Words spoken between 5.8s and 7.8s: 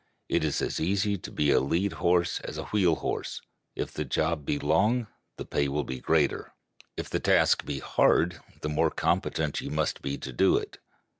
be greater; if the task be